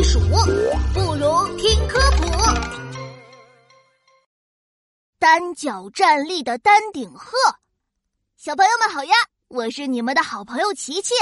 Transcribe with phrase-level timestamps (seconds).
[0.00, 0.18] 避暑，
[0.94, 2.24] 不如听科普。
[5.18, 7.36] 单脚站立的丹顶鹤，
[8.34, 9.12] 小朋友们好呀！
[9.48, 11.12] 我是你们的好朋友琪琪。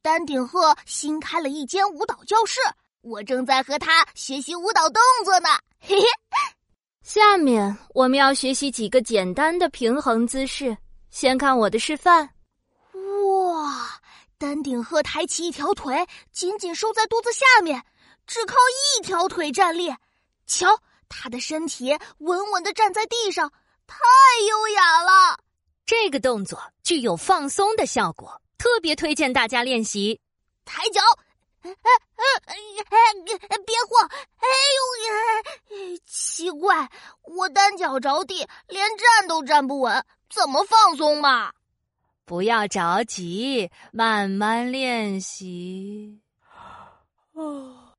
[0.00, 2.60] 丹顶鹤新开了一间舞蹈教室，
[3.02, 5.50] 我正在和他学习舞蹈动作呢。
[5.78, 6.06] 嘿嘿，
[7.02, 10.74] 下面我们要学习几个简单的平衡姿势，
[11.10, 12.26] 先看我的示范。
[14.42, 14.48] 哇！
[14.48, 17.84] 丹顶鹤抬起一条腿，紧紧收在肚子下面，
[18.26, 18.56] 只靠
[18.98, 19.94] 一条腿站立。
[20.48, 23.52] 瞧，它的身体稳稳的站在地上，
[23.86, 23.96] 太
[24.48, 25.38] 优雅了。
[25.86, 30.20] 这个动作具有放松的效果，特别推荐大家练习。
[30.64, 31.00] 抬脚，
[31.62, 32.24] 哎哎
[33.48, 34.10] 哎，别晃！
[34.38, 36.90] 哎呦呀，奇怪，
[37.22, 41.52] 我单脚着地，连站都站不稳，怎么放松嘛？
[42.32, 46.22] 不要着急，慢慢练习。
[47.34, 47.92] 哦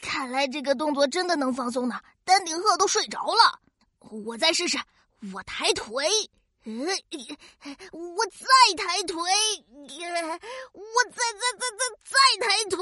[0.00, 2.00] 看来这个动作真的能放松呢。
[2.22, 3.58] 丹顶鹤都睡着了，
[4.24, 4.78] 我再试试。
[5.32, 6.06] 我抬腿，
[6.64, 6.86] 我
[8.26, 9.20] 再抬腿，
[10.72, 12.14] 我再再再再再
[12.46, 12.78] 抬腿。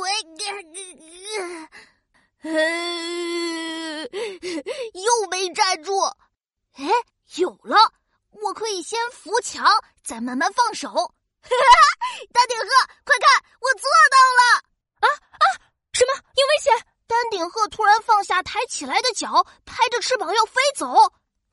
[4.94, 5.96] 又没站住，
[6.72, 6.90] 哎，
[7.36, 7.76] 有了！
[8.52, 9.64] 我可以先扶墙，
[10.04, 10.88] 再慢慢放手。
[12.34, 12.66] 丹顶鹤，
[13.02, 15.08] 快看，我做到了！
[15.08, 15.44] 啊啊！
[15.94, 16.12] 什么？
[16.36, 16.86] 有危险！
[17.06, 20.86] 丹顶鹤突然放下抬起来的脚，拍着翅膀要飞走。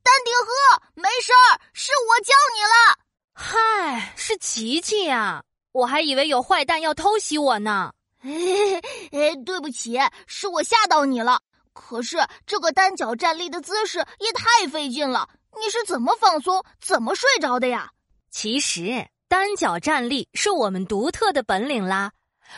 [0.04, 3.00] 丹顶鹤，没事儿，是我叫你了。
[3.34, 5.42] 嗨，是琪琪呀，
[5.72, 7.94] 我还以为有坏蛋要偷袭我呢。
[8.28, 9.98] 哎，对不起，
[10.28, 11.42] 是我吓到你了。
[11.72, 17.92] 可是这个单脚站立的姿势也太费劲了，你是怎么放松、怎么睡着的呀？
[18.32, 22.12] 其实单脚站立是我们独特的本领啦。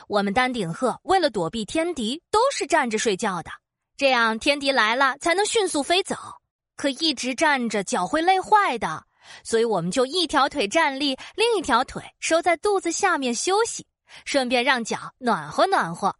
[0.08, 3.52] 我们丹顶鹤为了躲避天敌，都是站着睡觉的，
[3.98, 6.16] 这样天敌来了才能迅速飞走。
[6.76, 9.04] 可一直站着脚会累坏的，
[9.44, 13.86] 所以我们就一条腿站立，另一条腿收在肚子下面休息，
[14.26, 16.16] 顺便让脚暖和暖和。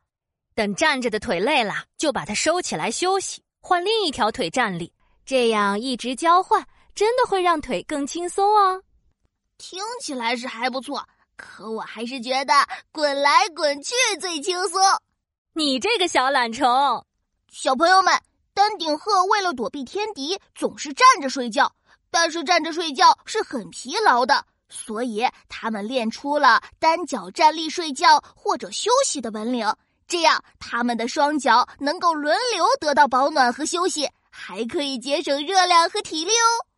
[0.54, 4.94] 等站着的腿累了，就把它收起来休息，换另一条腿站立。
[5.26, 8.84] 这样一直交换，真的会让腿更轻松哦。
[9.58, 12.54] 听起来是还不错，可我还是觉得
[12.92, 14.82] 滚来滚去最轻松。
[15.54, 17.06] 你这个小懒虫，
[17.50, 18.20] 小朋友们，
[18.54, 21.72] 丹顶鹤为了躲避天敌，总是站着睡觉，
[22.10, 29.72] 但是站着睡觉是很疲劳的，所以他们练出了单脚站立睡觉或者休息的本领。
[30.08, 36.71] 这样，他们的双脚能够轮流得到保暖和休息，还可以节省热量和体力哦。